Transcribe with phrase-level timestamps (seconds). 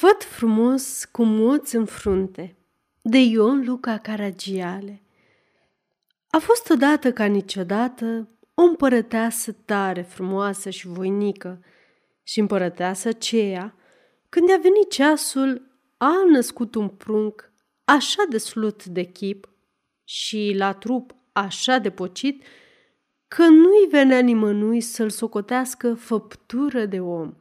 [0.00, 2.56] Văd frumos cu moți în frunte,
[3.02, 5.02] de Ion Luca Caragiale.
[6.30, 11.64] A fost odată ca niciodată o împărăteasă tare frumoasă și voinică
[12.22, 13.74] și împărăteasă aceea,
[14.28, 15.62] când a venit ceasul,
[15.96, 17.52] a născut un prunc
[17.84, 19.48] așa de slut de chip
[20.04, 22.44] și la trup așa de pocit,
[23.28, 27.34] că nu-i venea nimănui să-l socotească făptură de om.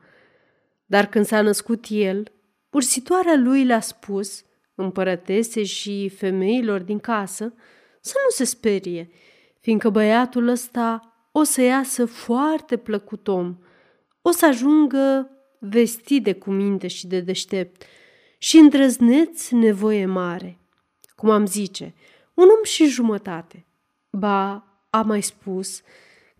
[0.85, 2.31] Dar când s-a născut el,
[2.69, 4.43] ursitoarea lui le-a spus,
[4.75, 7.53] împărătese și femeilor din casă,
[8.01, 9.09] să nu se sperie,
[9.59, 13.57] fiindcă băiatul ăsta o să iasă foarte plăcut om,
[14.21, 17.83] o să ajungă vestit de cuminte și de deștept
[18.37, 20.59] și îndrăzneț nevoie mare.
[21.15, 21.93] Cum am zice,
[22.33, 23.65] un om și jumătate.
[24.09, 25.81] Ba, a mai spus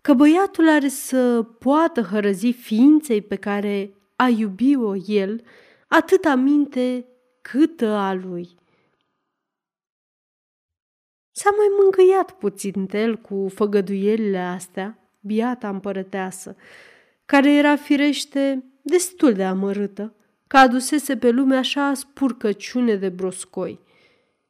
[0.00, 5.42] că băiatul are să poată hărăzi ființei pe care a iubi-o el
[5.88, 7.06] atâta minte
[7.42, 8.48] câtă a lui.
[11.30, 16.56] S-a mai mângâiat puțin el cu făgăduielile astea, biata împărăteasă,
[17.24, 20.14] care era firește destul de amărâtă,
[20.46, 23.80] că adusese pe lume așa spurcăciune de broscoi.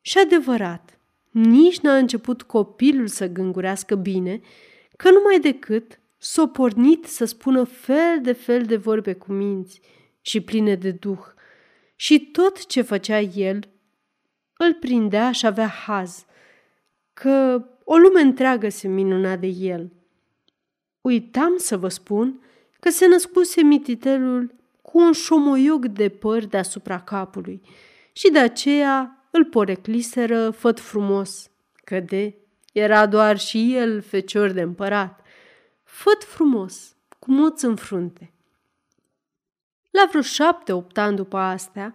[0.00, 0.98] Și adevărat,
[1.30, 4.40] nici n-a început copilul să gângurească bine,
[4.96, 9.80] că numai decât s-o pornit să spună fel de fel de vorbe cu minți
[10.20, 11.24] și pline de duh.
[11.96, 13.68] Și tot ce făcea el
[14.56, 16.24] îl prindea și avea haz,
[17.12, 19.92] că o lume întreagă se minuna de el.
[21.00, 22.42] Uitam să vă spun
[22.80, 27.60] că se născuse mititelul cu un șomoiog de păr deasupra capului
[28.12, 31.50] și de aceea îl porecliseră făt frumos,
[31.84, 32.34] că de
[32.72, 35.20] era doar și el fecior de împărat,
[35.84, 38.32] făt frumos, cu moț în frunte.
[39.90, 41.94] La vreo șapte-opt ani după astea,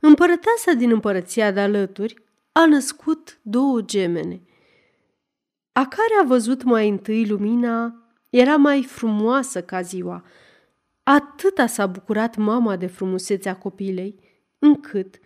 [0.00, 2.14] împărăteasa din împărăția de alături
[2.52, 4.42] a născut două gemene.
[5.72, 7.94] A care a văzut mai întâi lumina
[8.30, 10.24] era mai frumoasă ca ziua.
[11.02, 14.18] Atâta s-a bucurat mama de frumusețea copilei,
[14.58, 15.18] încât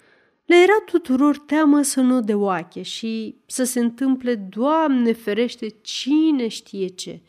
[0.45, 6.49] le era tuturor teamă să nu de oache și să se întâmple, Doamne ferește, cine
[6.49, 7.23] știe ce.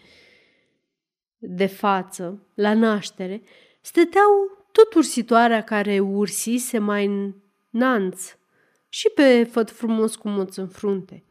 [1.37, 3.41] De față, la naștere,
[3.81, 7.33] stăteau tot ursitoarea care ursise mai în
[7.69, 8.35] nanț
[8.89, 11.23] și pe făt frumos cu moț în frunte.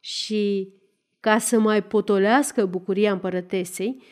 [0.00, 0.72] Și
[1.20, 4.02] ca să mai potolească bucuria împărătesei,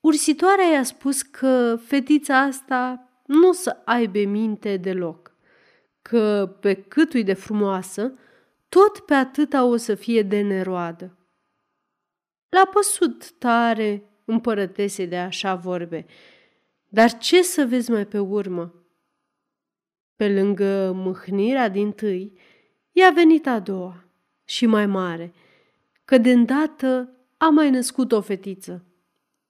[0.00, 5.34] ursitoarea i-a spus că fetița asta nu o să aibă minte deloc,
[6.02, 8.12] că pe câtui de frumoasă,
[8.68, 11.16] tot pe atâta o să fie de neroadă.
[12.48, 16.06] L-a păsut tare împărătesei de așa vorbe,
[16.90, 18.74] dar ce să vezi mai pe urmă?
[20.16, 22.32] Pe lângă mâhnirea din tâi,
[22.92, 24.04] i-a venit a doua
[24.44, 25.32] și mai mare–
[26.10, 28.84] că de îndată a mai născut o fetiță.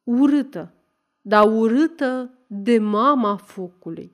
[0.03, 0.75] Urâtă,
[1.21, 4.13] dar urâtă de mama focului.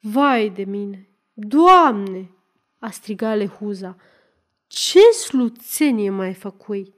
[0.00, 1.08] Vai de mine!
[1.32, 2.30] Doamne!
[2.78, 3.96] a strigat Lehuza.
[4.66, 6.94] Ce sluțenie mai făcui!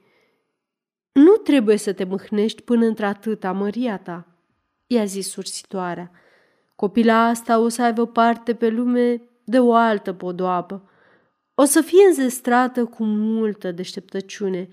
[1.11, 4.32] Nu trebuie să te mâhnești până într-atâta, măria ta,
[4.87, 6.11] i-a zis sursitoarea.
[6.75, 10.87] Copila asta o să aibă parte pe lume de o altă podoabă
[11.55, 14.69] o să fie înzestrată cu multă deșteptăciune,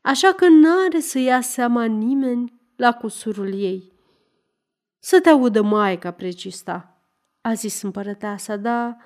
[0.00, 3.92] așa că n-are să ia seama nimeni la cusurul ei.
[4.98, 6.98] Să te audă maica precista,
[7.40, 8.96] a zis împărăteasa, dar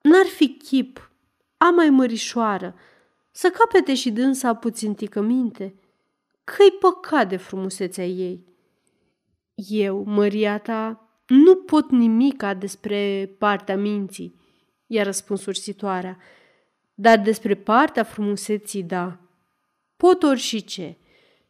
[0.00, 1.10] n-ar fi chip,
[1.56, 2.74] a mai mărișoară,
[3.30, 5.74] să capete și dânsa puțin tică minte,
[6.44, 8.47] că-i păcat de frumusețea ei.
[9.66, 14.40] Eu, măria ta, nu pot nimica despre partea minții,
[14.86, 16.18] i-a răspuns ursitoarea.
[16.94, 19.18] Dar despre partea frumuseții, da.
[19.96, 20.96] Pot și ce.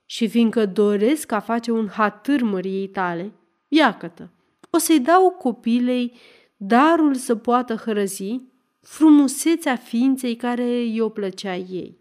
[0.04, 3.32] Și fiindcă doresc a face un hatâr măriei tale,
[3.68, 4.30] iacătă,
[4.70, 6.12] o să-i dau copilei
[6.56, 8.40] darul să poată hărăzi
[8.80, 11.98] frumusețea ființei care i-o plăcea ei.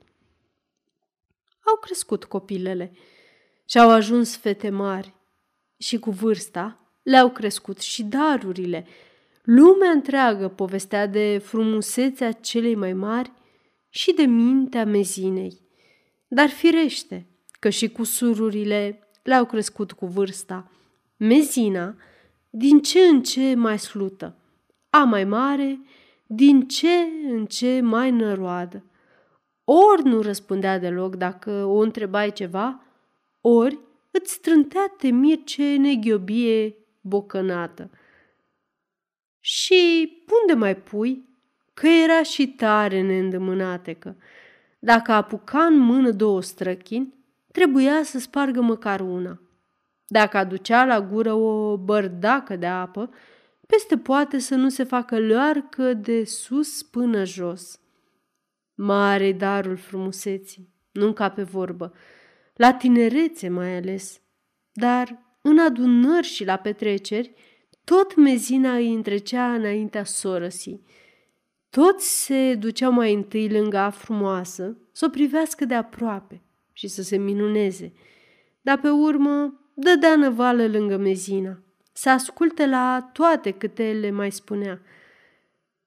[1.64, 2.92] Au crescut copilele
[3.66, 5.17] și au ajuns fete mari
[5.78, 8.86] și cu vârsta le-au crescut și darurile–
[9.48, 13.32] Lumea întreagă povestea de frumusețea celei mai mari
[13.90, 15.62] și de mintea mezinei.
[16.28, 17.28] Dar firește
[17.60, 20.72] că și cu sururile le-au crescut cu vârsta.
[21.18, 21.96] Mezina,
[22.50, 24.36] din ce în ce mai slută,
[24.90, 25.80] a mai mare,
[26.26, 26.98] din ce
[27.30, 28.84] în ce mai năroadă.
[29.64, 32.84] Ori nu răspundea deloc dacă o întrebai ceva,
[33.42, 33.80] ori
[34.12, 37.90] îți strântea temir ce neghiobie bocănată–
[39.50, 40.12] Și
[40.42, 41.26] unde mai pui?
[41.74, 44.16] Că era și tare neîndemânatecă.
[44.80, 47.14] Dacă apuca în mână două străchini,
[47.52, 49.42] trebuia să spargă măcar una.
[50.08, 53.10] Dacă aducea la gură o bărdacă de apă,
[53.68, 57.80] peste poate să nu se facă loarcă de sus până jos.
[58.76, 61.94] Mare darul frumuseții, nu ca pe vorbă,
[62.58, 64.22] la tinerețe mai ales,
[64.72, 67.34] dar în adunări și la petreceri,
[67.84, 70.86] tot mezina îi întrecea înaintea sorăsii.
[71.70, 76.42] Toți se duceau mai întâi lângă a frumoasă, să o privească de aproape
[76.74, 77.94] și să se minuneze,
[78.62, 81.60] dar pe urmă dădea năvală lângă mezina,
[81.94, 84.82] să asculte la toate câte le mai spunea.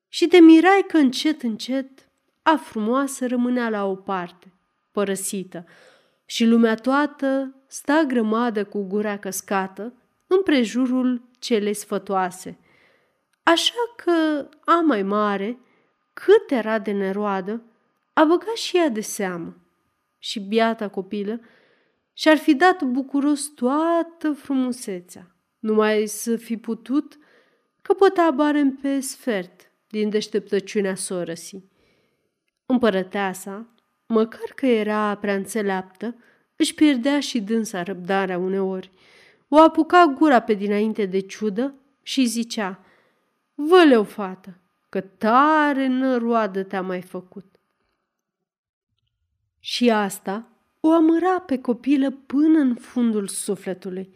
[0.09, 2.09] Și te mirai că încet, încet,
[2.43, 4.53] a frumoasă rămânea la o parte,
[4.93, 5.65] părăsită,
[6.31, 9.95] și lumea toată sta grămadă cu gura căscată
[10.27, 12.59] în prejurul celei sfătoase.
[13.43, 15.59] Așa că a mai mare,
[16.13, 17.63] cât era de neroadă,
[18.13, 19.57] a băgat și ea de seamă.
[20.19, 21.41] Și biata copilă
[22.13, 27.19] și-ar fi dat bucuros toată frumusețea, numai să fi putut
[27.83, 31.71] căpăta barem pe sfert din deșteptăciunea sorăsii.
[32.67, 33.75] Împărăteasa,
[34.11, 36.15] măcar că era prea înțeleaptă,
[36.57, 38.91] își pierdea și dânsa răbdarea uneori.
[39.49, 42.85] O apuca gura pe dinainte de ciudă și zicea,
[43.55, 44.59] Văleu, fată,
[44.89, 47.45] că tare năroadă te-a mai făcut.
[49.59, 50.49] Și asta
[50.81, 54.15] o amăra pe copilă până în fundul sufletului,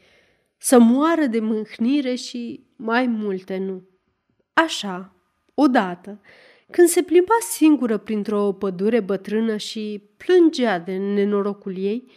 [0.57, 3.83] să moară de mâhnire și mai multe nu.
[4.53, 5.13] Așa,
[5.55, 6.21] odată,
[6.75, 12.11] când se plimba singură printr-o pădure bătrână și plângea de nenorocul ei,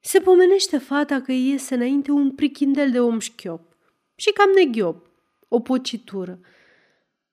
[0.00, 3.76] se pomenește fata că iese înainte un prichindel de om șchiop
[4.14, 5.10] și cam neghiop,
[5.48, 6.40] o pocitură,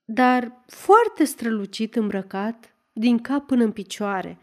[0.06, 4.38] dar foarte strălucit îmbrăcat din cap până în picioare.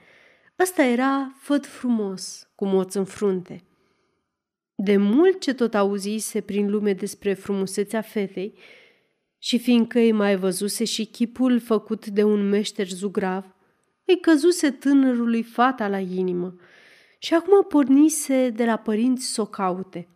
[0.58, 3.64] Ăsta era făt frumos, cu moț în frunte.
[4.74, 8.58] De mult ce tot auzise prin lume despre frumusețea fetei,
[9.44, 13.44] și fiindcă îi mai văzuse și chipul făcut de un meșter zugrav,
[14.04, 16.54] îi căzuse tânărului fata la inimă.
[17.18, 20.08] Și acum pornise de la părinți să o caute,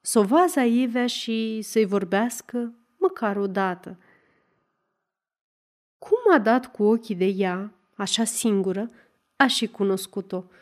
[0.00, 3.98] să o vaza Ivea și să-i vorbească măcar o dată.
[5.98, 8.90] Cum a dat cu ochii de ea, așa singură,
[9.36, 10.44] a și cunoscut-o–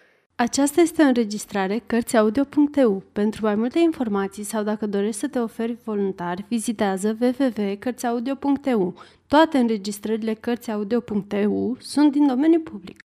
[0.40, 3.02] aceasta este o înregistrare Cărțiaudio.eu.
[3.12, 8.94] Pentru mai multe informații sau dacă dorești să te oferi voluntar, vizitează www.cărțiaudio.eu.
[9.26, 13.04] Toate înregistrările Cărțiaudio.eu sunt din domeniu public.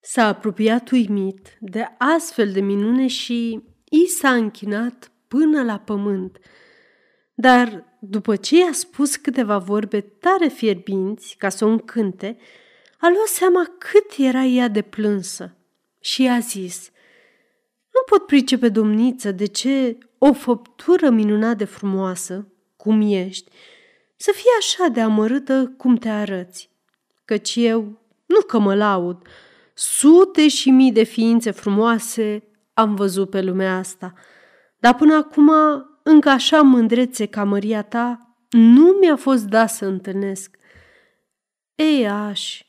[0.00, 6.38] S-a apropiat uimit de astfel de minune și i s-a închinat până la pământ.
[7.34, 12.36] Dar după ce i-a spus câteva vorbe tare fierbinți ca să o încânte,
[12.98, 15.56] a luat seama cât era ea de plânsă
[16.02, 16.90] și a zis
[17.92, 23.50] Nu pot pricepe, domniță, de ce o făptură minunat de frumoasă, cum ești,
[24.16, 26.70] să fie așa de amărâtă cum te arăți.
[27.24, 29.26] Căci eu, nu că mă laud,
[29.74, 32.42] sute și mii de ființe frumoase
[32.74, 34.12] am văzut pe lumea asta,
[34.78, 35.50] dar până acum
[36.02, 40.56] încă așa mândrețe ca măria ta nu mi-a fost dat să întâlnesc.
[41.74, 42.62] Ei, aș,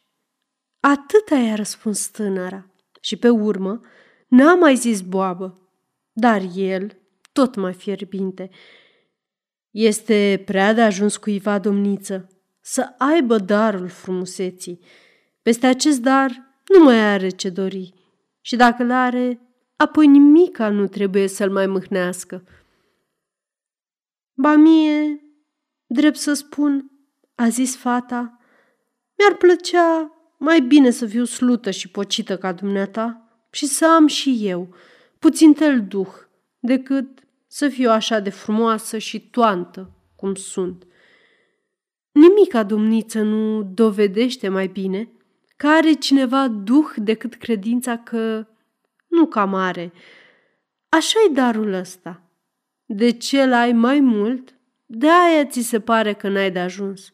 [0.80, 2.73] atâta i-a răspuns tânăra
[3.04, 3.80] și pe urmă
[4.28, 5.72] n-a mai zis boabă,
[6.12, 6.98] dar el,
[7.34, 8.50] tot mai fierbinte,
[9.72, 12.28] este prea de ajuns cuiva domniță
[12.62, 14.80] să aibă darul frumuseții.
[15.42, 17.94] Peste acest dar nu mai are ce dori
[18.42, 19.40] și dacă l-are,
[19.76, 22.44] apoi nimica nu trebuie să-l mai mâhnească.
[24.34, 25.22] Ba mie,
[25.86, 26.92] drept să spun,
[27.36, 28.40] a zis fata,
[29.18, 30.12] mi-ar plăcea
[30.44, 33.22] mai bine să fiu slută și pocită ca dumneata
[33.52, 34.76] și să am și eu
[35.20, 36.14] puțin tel duh
[36.60, 40.84] decât să fiu așa de frumoasă și toantă cum sunt.
[42.12, 45.10] Nimica domniță nu dovedește mai bine
[45.58, 48.48] că are cineva duh decât credința că
[49.08, 49.94] nu cam are.
[50.90, 52.22] Așa-i darul ăsta.
[52.86, 57.12] De ce l-ai mai mult, de aia ți se pare că n-ai de ajuns.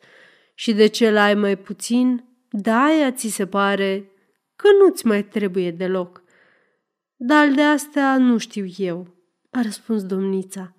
[0.55, 4.11] Și de ce l-ai mai puțin, da, aia ți se pare
[4.55, 6.23] că nu-ți mai trebuie deloc.
[7.15, 9.07] Dar de astea nu știu eu,
[9.51, 10.75] a răspuns domnița.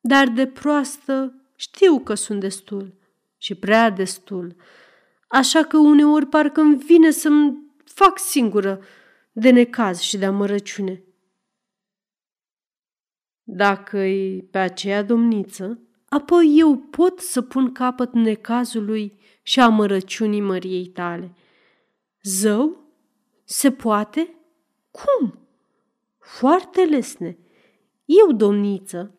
[0.00, 2.94] Dar de proastă știu că sunt destul
[3.38, 4.56] și prea destul,
[5.28, 8.82] așa că uneori parcă îmi vine să-mi fac singură
[9.32, 11.02] de necaz și de amărăciune.
[13.42, 15.78] Dacă-i pe aceea domniță,
[16.14, 21.30] apoi eu pot să pun capăt necazului și amărăciunii măriei tale.
[22.22, 22.76] Zău?
[23.44, 24.34] Se poate?
[24.90, 25.38] Cum?
[26.18, 27.38] Foarte lesne.
[28.04, 29.14] Eu, domniță,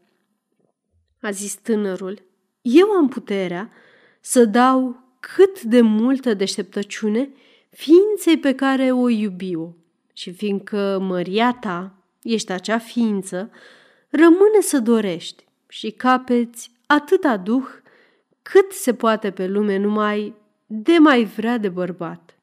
[1.22, 2.22] a zis tânărul,
[2.62, 3.72] eu am puterea
[4.20, 7.30] să dau cât de multă deșteptăciune
[7.70, 9.78] ființei pe care o iubiu.
[10.14, 13.52] Și fiindcă măria ta ești acea ființă,
[14.10, 17.68] rămâne să dorești și capeți atâta duh
[18.42, 22.40] cât se poate pe lume numai de mai vrea de bărbat.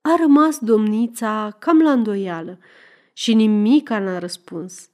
[0.00, 2.58] A rămas domnița cam la îndoială
[3.12, 4.90] și nimica n-a răspuns.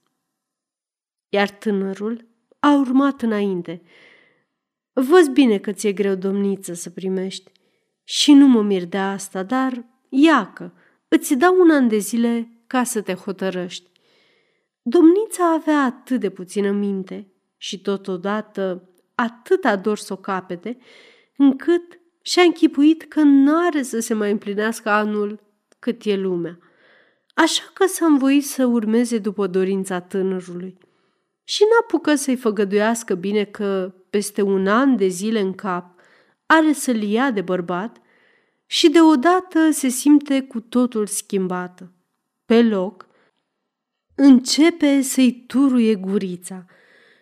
[1.29, 2.27] Iar tânărul
[2.59, 3.83] a urmat înainte.
[4.93, 7.53] Văz bine că ți-e greu, domniță, să primești.
[8.05, 10.73] Și nu mă mir de asta, dar iacă,
[11.09, 13.91] îți dau un an de zile ca să te hotărăști.
[14.83, 17.34] Domnița avea atât de puțină minte
[17.65, 20.79] și totodată atât dor să o capete,
[21.37, 25.41] încât și-a închipuit că n-are să se mai împlinească anul
[25.79, 26.59] cât e lumea.
[27.35, 30.79] Așa că s-a învoit să urmeze după dorința tânărului.
[31.45, 36.01] Și n-apucă să-i făgăduiască bine că peste un an de zile în cap
[36.47, 38.01] are să-l ia de bărbat
[38.67, 41.93] și deodată se simte cu totul schimbată.
[42.45, 43.07] Pe loc,
[44.15, 46.67] începe să-i turuie gurița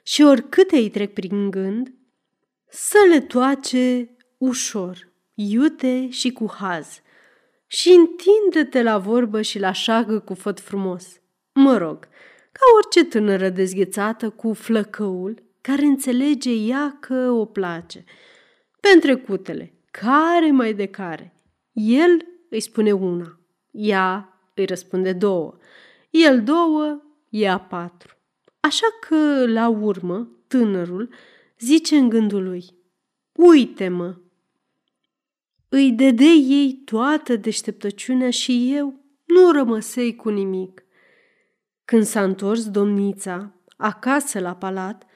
[0.03, 1.95] și oricâte îi trec prin gând,
[2.69, 7.03] să le toace ușor, iute și cu haz
[7.67, 11.21] și întinde-te la vorbă și la șagă cu făt frumos.
[11.53, 11.99] Mă rog,
[12.53, 18.05] ca orice tânără dezghețată cu flăcăul care înțelege ea că o place.
[18.81, 21.37] Pentrecutele, care mai de care.
[21.73, 23.41] El îi spune una,
[23.71, 25.57] ea îi răspunde două,
[26.11, 28.17] el două, ea patru.
[28.65, 31.09] Așa că, la urmă, tânărul
[31.59, 32.65] zice în gândul lui,
[33.33, 34.17] Uite-mă!
[35.69, 40.85] Îi dede ei toată deșteptăciunea și eu nu rămăsei cu nimic.
[41.85, 45.07] Când s-a întors domnița acasă la palat,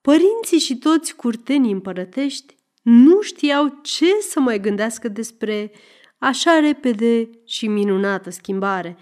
[0.00, 5.72] părinții și toți curtenii împărătești nu știau ce să mai gândească despre
[6.18, 8.96] așa repede și minunată schimbare,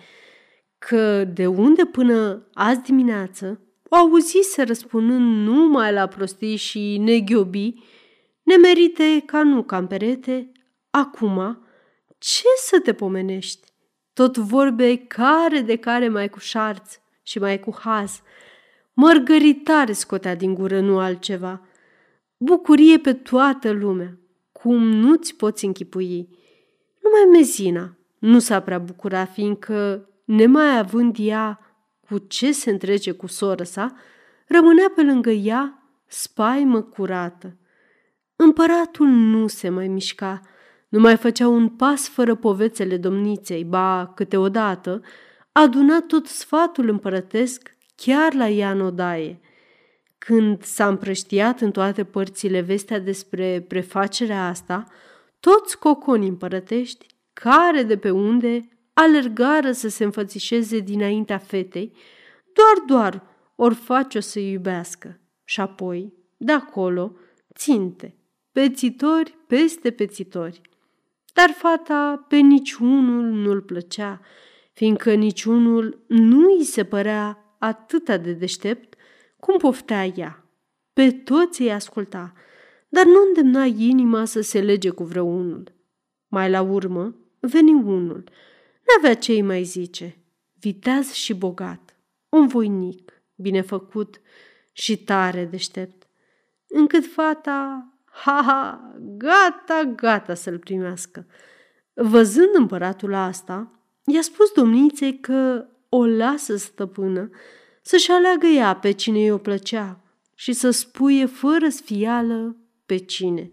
[0.78, 7.84] că de unde până azi dimineață o auzise răspunând numai la prostii și neghiobii,
[8.42, 10.52] nemerite ca nu cam perete,
[10.90, 11.66] acum
[12.18, 13.66] ce să te pomenești?
[14.12, 18.20] Tot vorbe care de care mai cu șarț și mai cu haz.
[18.92, 21.66] Mărgăritare scotea din gură, nu altceva.
[22.36, 24.18] Bucurie pe toată lumea,
[24.52, 26.28] cum nu-ți poți închipui.
[27.02, 31.65] Numai mezina nu s-a prea bucurat, fiindcă, nemai având ea
[32.08, 33.94] cu ce se întrece cu soră sa,
[34.46, 37.56] rămânea pe lângă ea spaimă curată.
[38.36, 40.40] Împăratul nu se mai mișca,
[40.88, 45.02] nu mai făcea un pas fără povețele domniței, ba, câteodată,
[45.52, 49.40] aduna tot sfatul împărătesc chiar la ea în odaie.
[50.18, 54.84] Când s-a împrăștiat în toate părțile vestea despre prefacerea asta,
[55.40, 61.92] toți coconii împărătești, care de pe unde, alergară să se înfățișeze dinaintea fetei,
[62.52, 63.22] doar, doar,
[63.54, 65.20] ori face-o să iubească.
[65.44, 67.16] Și apoi, de acolo,
[67.54, 68.16] ținte,
[68.52, 70.60] pețitori peste pețitori.
[71.34, 74.20] Dar fata pe niciunul nu-l plăcea,
[74.72, 78.94] fiindcă niciunul nu îi se părea atât de deștept
[79.40, 80.44] cum poftea ea.
[80.92, 82.32] Pe toți îi asculta,
[82.88, 85.72] dar nu îndemna inima să se lege cu vreunul.
[86.28, 88.24] Mai la urmă veni unul.
[88.86, 90.16] N-avea ce mai zice.
[90.60, 91.96] Viteaz și bogat,
[92.28, 94.20] un voinic, binefăcut
[94.72, 96.08] și tare deștept,
[96.66, 97.90] încât fata
[98.22, 101.26] Ha, ha, gata, gata să-l primească.
[101.94, 103.70] Văzând împăratul asta,
[104.04, 107.30] i-a spus domniței că o lasă stăpână
[107.82, 110.00] să-și aleagă ea pe cine i-o plăcea
[110.34, 113.50] și să spuie fără sfială pe cine.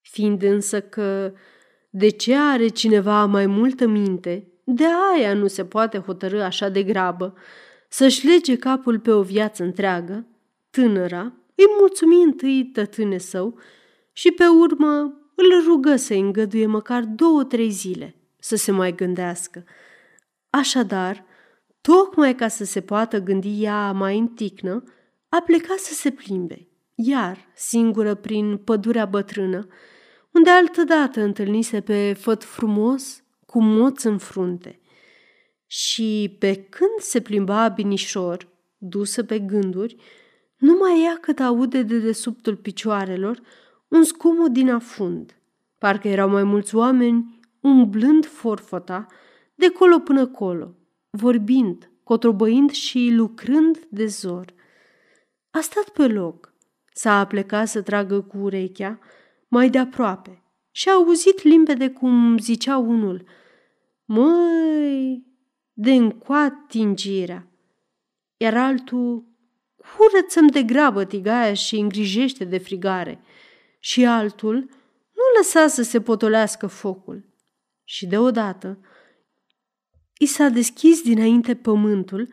[0.00, 1.32] Fiind însă că
[1.94, 4.84] de ce are cineva mai multă minte, de
[5.14, 7.34] aia nu se poate hotărâ așa de grabă,
[7.88, 10.26] să-și lege capul pe o viață întreagă,
[10.70, 13.58] tânăra îi mulțumi întâi tătâne său
[14.12, 19.64] și pe urmă îl rugă să îngăduie măcar două-trei zile să se mai gândească.
[20.50, 21.24] Așadar,
[21.80, 24.82] tocmai ca să se poată gândi ea mai în ticnă,
[25.28, 29.66] a plecat să se plimbe, iar, singură prin pădurea bătrână,
[30.32, 34.80] unde altădată întâlnise pe făt frumos cu moț în frunte.
[35.66, 38.48] Și pe când se plimba binișor,
[38.78, 39.96] dusă pe gânduri,
[40.56, 43.40] numai ea cât aude de desubtul picioarelor
[43.88, 45.36] un scumot din afund.
[45.78, 49.06] Parcă erau mai mulți oameni umblând forfota
[49.54, 50.74] de colo până colo,
[51.10, 54.54] vorbind, cotrobăind și lucrând de zor.
[55.50, 56.52] A stat pe loc,
[56.92, 58.98] s-a aplecat să tragă cu urechea
[59.52, 60.42] mai de aproape.
[60.70, 63.24] Și a auzit limpede cum zicea unul,
[64.04, 65.26] Măi,
[65.72, 67.46] de încoat tingirea,
[68.36, 69.24] iar altul,
[69.76, 73.20] curăță-mi de grabă tigaia și îngrijește de frigare,
[73.78, 74.56] și altul,
[75.12, 77.24] nu lăsa să se potolească focul.
[77.84, 78.78] Și deodată,
[80.18, 82.28] i s-a deschis dinainte pământul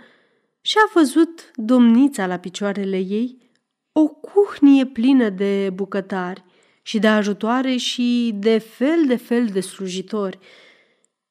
[0.61, 3.51] și a văzut domnița la picioarele ei
[3.91, 6.47] o cuhnie plină de bucătari
[6.89, 10.39] și de ajutoare și de fel de fel de slujitori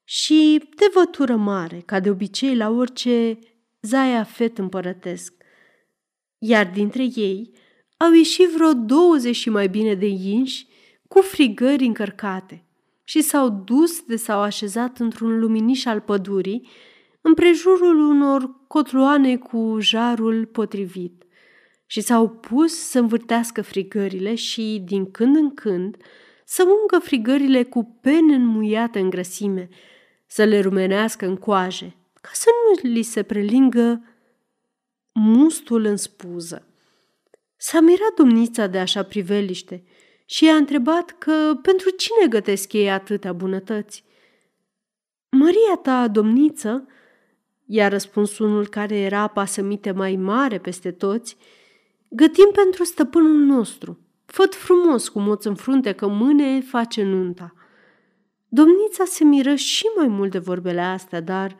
[0.03, 3.39] și de vătură mare, ca de obicei la orice
[3.81, 5.33] zaia fet împărătesc.
[6.37, 7.51] Iar dintre ei
[7.97, 10.67] au ieșit vreo douăzeci și mai bine de inși
[11.07, 12.65] cu frigări încărcate
[13.03, 16.67] și s-au dus de s-au așezat într-un luminiș al pădurii,
[17.21, 21.23] împrejurul unor cotloane cu jarul potrivit
[21.91, 25.97] și s-au pus să învârtească frigările și, din când în când,
[26.45, 29.69] să ungă frigările cu pene înmuiată în grăsime,
[30.25, 34.03] să le rumenească în coaje, ca să nu li se prelingă
[35.13, 36.67] mustul în spuză.
[37.55, 39.83] S-a mirat domnița de așa priveliște
[40.25, 44.03] și i-a întrebat că pentru cine gătesc ei atâtea bunătăți.
[45.29, 46.87] Măria ta, domniță,
[47.65, 51.37] i-a răspuns unul care era pasămite mai mare peste toți,
[52.09, 53.99] gătim pentru stăpânul nostru.
[54.25, 57.53] Făt frumos cu moț în frunte că mâine face nunta.
[58.47, 61.55] Domnița se miră și mai mult de vorbele astea, dar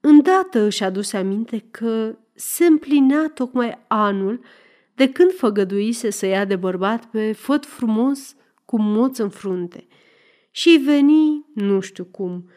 [0.00, 4.40] îndată își aduse aminte că se împlinea tocmai anul
[4.94, 8.34] de când făgăduise să ia de bărbat pe făt frumos
[8.64, 9.86] cu moț în frunte.
[10.50, 12.48] Și veni nu știu cum.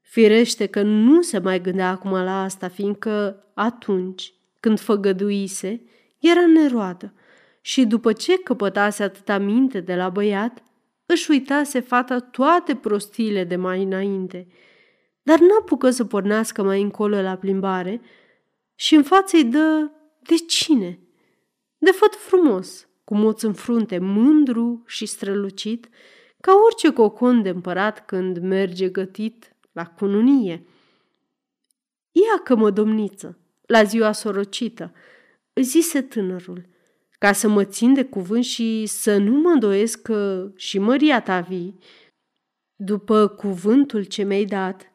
[0.00, 5.82] Firește că nu se mai gândea acum la asta, fiindcă atunci, când făgăduise,
[6.28, 7.12] era neroadă
[7.60, 10.62] și după ce căpătase atâta minte de la băiat,
[11.06, 14.46] își uitase fata toate prostiile de mai înainte,
[15.22, 18.00] dar n-apucă să pornească mai încolo la plimbare
[18.74, 20.98] și în față îi dă de cine?
[21.78, 25.88] De făt frumos, cu moț în frunte, mândru și strălucit,
[26.40, 30.66] ca orice cocon de împărat când merge gătit la cununie.
[32.12, 34.92] Ia că mă, domniță, la ziua sorocită,
[35.60, 36.68] zise tânărul,
[37.18, 41.40] ca să mă țin de cuvânt și să nu mă îndoiesc că și măria ta
[41.40, 41.78] vii,
[42.76, 44.92] după cuvântul ce mi-ai dat,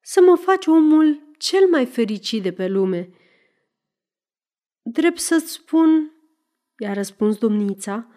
[0.00, 3.10] să mă faci omul cel mai fericit de pe lume.
[4.82, 6.12] Drept să-ți spun,
[6.78, 8.08] i-a răspuns domnița,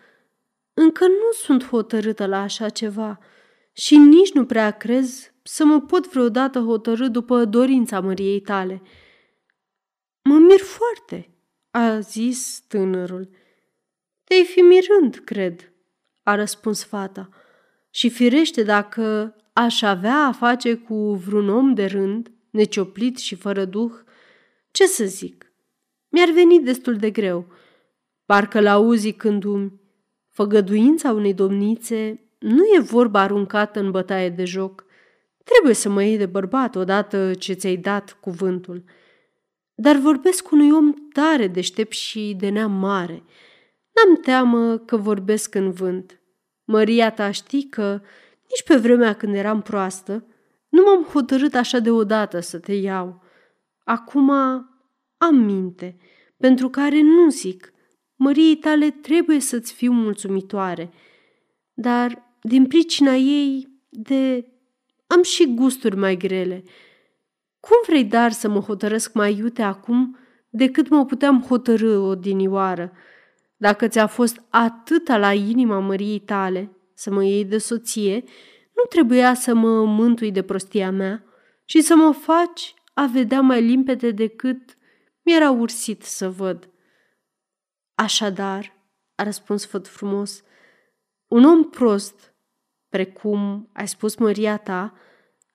[0.73, 3.19] încă nu sunt hotărâtă la așa ceva
[3.71, 8.81] și nici nu prea crez să mă pot vreodată hotărâ după dorința măriei tale.
[10.23, 11.30] Mă mir foarte,
[11.71, 13.29] a zis tânărul.
[14.23, 15.71] Te-ai fi mirând, cred,
[16.23, 17.29] a răspuns fata.
[17.89, 23.65] Și firește dacă aș avea a face cu vreun om de rând, necioplit și fără
[23.65, 23.91] duh,
[24.71, 25.53] ce să zic?
[26.09, 27.47] Mi-ar veni destul de greu.
[28.25, 29.43] Parcă l-auzi când
[30.29, 34.85] făgăduința unei domnițe nu e vorba aruncată în bătaie de joc.
[35.43, 38.83] Trebuie să mă iei de bărbat odată ce ți-ai dat cuvântul–
[39.81, 43.23] dar vorbesc cu unui om tare deștept și de neam mare.
[43.93, 46.21] N-am teamă că vorbesc în vânt.
[46.63, 48.01] Măria ta știi că,
[48.49, 50.25] nici pe vremea când eram proastă,
[50.69, 53.23] nu m-am hotărât așa deodată să te iau.
[53.83, 54.29] Acum
[55.17, 55.97] am minte,
[56.37, 57.73] pentru care nu zic,
[58.15, 60.91] măriei tale trebuie să-ți fiu mulțumitoare,
[61.73, 64.45] dar din pricina ei de...
[65.07, 66.63] am și gusturi mai grele–
[67.61, 70.17] cum vrei dar să mă hotărăsc mai iute acum
[70.49, 72.91] decât mă puteam hotărâ odinioară?
[73.57, 78.23] Dacă ți-a fost atâta la inima măriei tale să mă iei de soție,
[78.75, 81.23] nu trebuia să mă mântui de prostia mea
[81.65, 84.75] și să mă faci a vedea mai limpede decât
[85.21, 86.69] mi-era ursit să văd.
[87.95, 88.73] Așadar,
[89.15, 90.43] a răspuns făt frumos,
[91.27, 92.33] un om prost,
[92.89, 94.93] precum ai spus măria ta,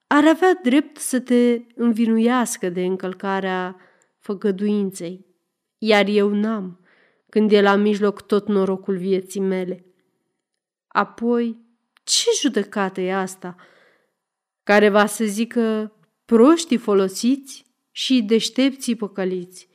[0.06, 3.76] ar avea drept să te învinuiască de încălcarea
[4.18, 5.26] făgăduinței,
[5.78, 6.80] iar eu n-am,
[7.28, 9.84] când e la mijloc tot norocul vieții mele.
[10.86, 11.64] Apoi,
[12.04, 13.56] ce judecată e asta,
[14.62, 15.92] care va să zică
[16.24, 19.68] proștii folosiți și deștepții păcăliți?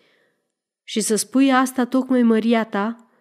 [0.83, 3.11] Și să spui asta tocmai măria ta,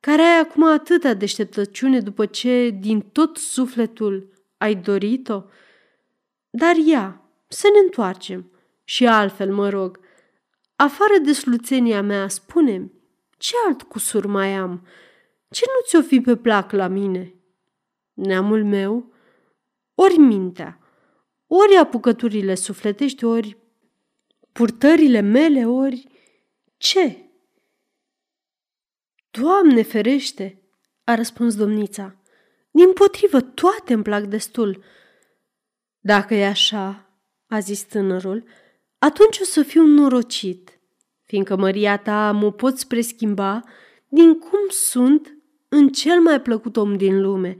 [0.00, 5.42] care ai acum atâta deșteptăciune după ce din tot sufletul ai dorit-o?
[6.50, 8.50] Dar ia, să ne întoarcem.
[8.84, 10.00] Și altfel, mă rog,
[10.76, 12.92] afară de sluțenia mea, spune
[13.36, 14.86] ce alt cusur mai am?
[15.50, 17.34] Ce nu ți-o fi pe plac la mine?
[18.12, 19.12] Neamul meu?
[19.94, 20.78] Ori mintea,
[21.46, 23.56] ori apucăturile sufletești, ori
[24.52, 26.06] purtările mele, ori
[26.76, 27.30] ce?
[29.30, 30.62] Doamne ferește,
[31.04, 32.16] a răspuns domnița.
[32.70, 34.82] Din potrivă, toate îmi plac destul.
[36.00, 37.10] Dacă e așa,
[37.46, 38.44] a zis tânărul,
[38.98, 40.80] atunci o să fiu norocit,
[41.24, 43.62] fiindcă măria ta mă poți preschimba
[44.08, 45.36] din cum sunt
[45.68, 47.56] în cel mai plăcut om din lume.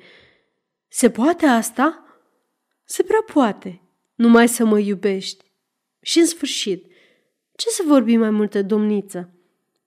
[0.88, 2.04] Se poate asta?
[2.84, 3.82] Se prea poate,
[4.14, 5.44] numai să mă iubești.
[6.00, 6.86] Și în sfârșit,
[7.56, 9.34] ce să vorbi mai multă, domniță?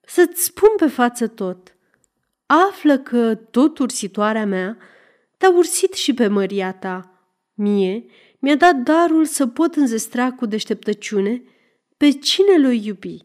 [0.02, 1.76] Să-ți spun pe față tot.
[2.46, 4.78] Află că tot ursitoarea mea
[5.38, 7.24] te-a ursit și pe măria ta.
[7.54, 8.06] Mie
[8.44, 11.44] mi-a dat darul să pot înzestra cu deșteptăciune
[11.98, 13.18] pe cine le iubi,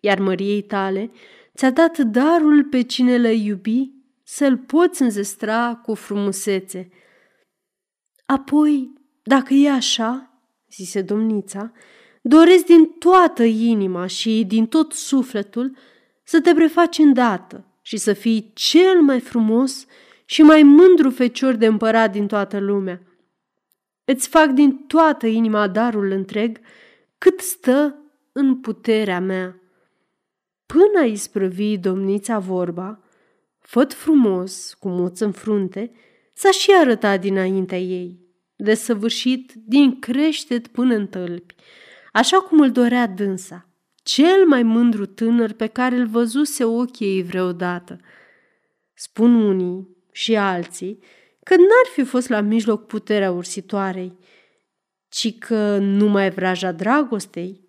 [0.00, 1.10] iar măriei tale
[1.56, 3.90] ți-a dat darul pe cine le iubi
[4.22, 6.88] să-l poți înzestra cu frumusețe.
[8.26, 11.72] Apoi, dacă e așa, zise domnița,
[12.22, 15.76] doresc din toată inima și din tot sufletul
[16.24, 19.86] să te prefaci îndată și să fii cel mai frumos
[20.24, 23.00] și mai mândru fecior de împărat din toată lumea.
[24.04, 26.60] Îți fac din toată inima darul întreg
[27.18, 27.98] cât stă
[28.32, 29.58] în puterea mea.
[30.66, 33.00] Până a isprăvi domnița vorba,
[33.58, 35.92] făt frumos, cu moț în frunte,
[36.32, 38.20] s-a și arătat dinaintea ei,
[38.56, 41.54] desăvârșit din creștet până în tălpi,
[42.12, 43.68] așa cum îl dorea dânsa,
[44.02, 48.00] cel mai mândru tânăr pe care îl văzuse ochii ei vreodată.
[48.94, 50.98] Spun unii și alții
[51.44, 54.18] că n-ar fi fost la mijloc puterea ursitoarei,
[55.08, 57.60] ci că numai vraja dragostei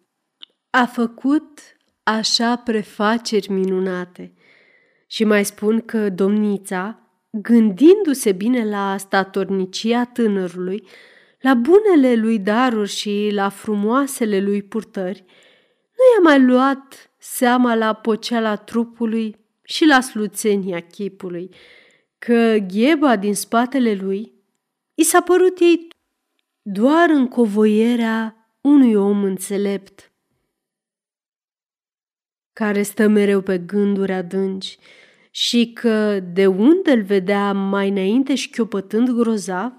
[0.70, 1.60] a făcut
[2.04, 4.34] așa prefaceri minunate.
[5.08, 7.00] Și mai spun că domnița,
[7.32, 10.88] gândindu-se bine la statornicia tânărului,
[11.40, 15.24] la bunele lui daruri și la frumoasele lui purtări,
[15.96, 21.50] nu i-a mai luat seama la poceala trupului și la sluțenia chipului,
[22.26, 24.34] că gheba din spatele lui
[24.94, 25.88] i s-a părut ei
[26.62, 30.12] doar în covoierea unui om înțelept,
[32.54, 34.78] care stă mereu pe gânduri adânci
[35.32, 39.72] și că de unde îl vedea mai înainte șchiopătând grozav,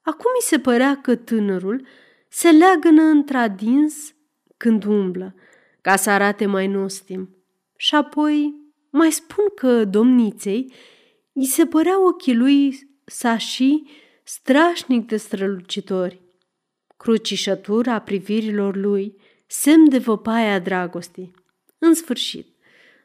[0.00, 1.86] acum mi se părea că tânărul
[2.28, 4.14] se leagănă într-adins
[4.56, 5.34] când umblă,
[5.80, 7.36] ca să arate mai nostim.
[7.76, 8.54] Și apoi
[8.90, 10.72] mai spun că domniței
[11.34, 13.82] îi se păreau ochii lui sași
[14.22, 16.20] strașnic de strălucitori.
[16.96, 19.16] Crucișătura privirilor lui,
[19.46, 21.34] semn de văpaia a dragostii.
[21.78, 22.46] În sfârșit,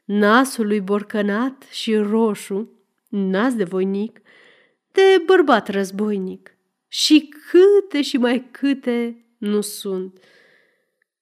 [0.04, 2.72] nasul lui borcănat și roșu,
[3.08, 4.20] nas de voinic,
[4.92, 6.54] de bărbat războinic.
[6.88, 10.18] Și câte și mai câte nu sunt.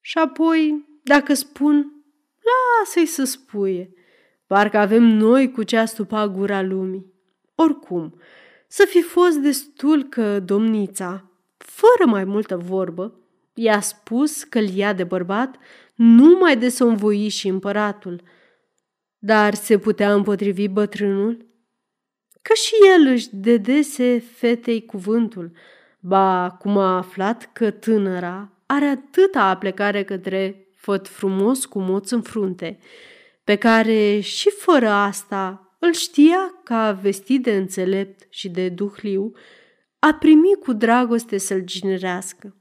[0.01, 1.92] Și apoi, dacă spun,
[2.79, 3.92] lasă-i să spuie.
[4.48, 7.12] Parcă avem noi cu ce astupa gura lumii.
[7.54, 8.20] Oricum,
[8.66, 13.14] să fi fost destul că domnița, fără mai multă vorbă,
[13.54, 15.56] i-a spus că îl ia de bărbat
[15.94, 18.22] numai de să învoi și împăratul.
[19.18, 21.46] Dar se putea împotrivi bătrânul?
[22.42, 25.52] Că și el își dedese fetei cuvântul,
[26.00, 32.22] ba cum a aflat că tânăra are atâta aplecare către făt frumos cu moț în
[32.22, 32.78] frunte,
[33.48, 39.32] pe care și fără asta îl știa ca vestit de înțelept și de duhliu,
[39.98, 42.56] a primit cu dragoste să-l ginerească.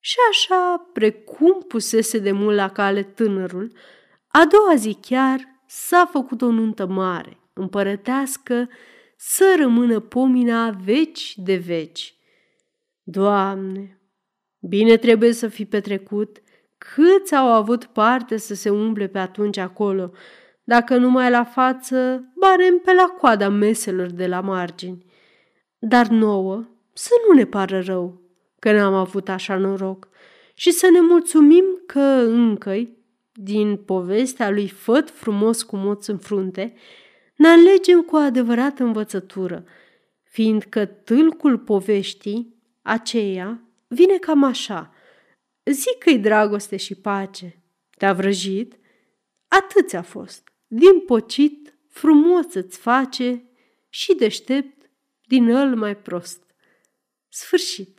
[0.00, 3.72] Și așa, precum pusese de mult la cale tânărul,
[4.26, 8.68] a doua zi chiar s-a făcut o nuntă mare, împărătească,
[9.16, 12.14] să rămână pomina veci de veci.
[13.02, 14.00] Doamne,
[14.60, 16.42] bine trebuie să fi petrecut
[16.94, 20.10] câți au avut parte să se umble pe atunci acolo,
[20.64, 25.04] dacă numai la față, barem pe la coada meselor de la margini.
[25.78, 28.20] Dar nouă, să nu ne pară rău
[28.58, 30.08] că n-am avut așa noroc
[30.54, 32.88] și să ne mulțumim că încă
[33.32, 36.74] din povestea lui Făt frumos cu moț în frunte,
[37.36, 39.64] ne alegem cu adevărat învățătură,
[40.22, 44.90] fiindcă tâlcul poveștii aceea vine cam așa–
[45.70, 47.62] Zic că-i dragoste și pace.
[47.98, 48.78] Te-a vrăjit?
[49.48, 50.48] Atât a fost.
[50.66, 53.50] Din pocit, frumos îți face
[53.88, 54.90] și deștept
[55.26, 56.42] din îl mai prost.
[57.28, 57.95] Sfârșit.